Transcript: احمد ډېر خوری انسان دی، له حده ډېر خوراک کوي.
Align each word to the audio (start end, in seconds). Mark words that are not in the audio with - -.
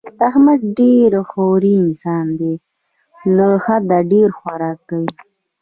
احمد 0.27 0.59
ډېر 0.79 1.11
خوری 1.29 1.73
انسان 1.85 2.25
دی، 2.39 2.53
له 3.35 3.47
حده 3.65 3.99
ډېر 4.11 4.29
خوراک 4.39 4.77
کوي. 4.89 5.11